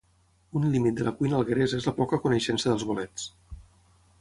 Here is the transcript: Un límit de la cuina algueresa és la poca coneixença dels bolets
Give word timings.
Un 0.59 0.63
límit 0.75 0.95
de 0.99 1.05
la 1.07 1.13
cuina 1.19 1.37
algueresa 1.41 1.79
és 1.81 1.87
la 1.91 1.93
poca 1.99 2.21
coneixença 2.25 2.73
dels 2.73 2.87
bolets 2.93 3.29